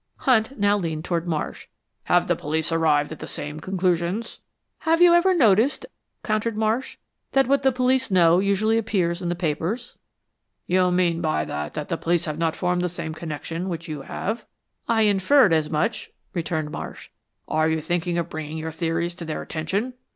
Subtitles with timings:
[0.21, 1.67] Hunt now leaned toward Marsh.
[2.05, 4.39] "Have the police arrived at the same conclusions?"
[4.79, 5.85] "Have you ever noticed,"
[6.23, 6.97] countered Marsh,
[7.33, 9.99] "that what the police know usually appears in the papers?"
[10.65, 14.01] "You mean by that that the police have not formed the same connection which you
[14.01, 14.47] have?"
[14.87, 17.09] "I inferred as much," returned Marsh.
[17.47, 19.93] "Are you thinking of bringing your theories to their attention?"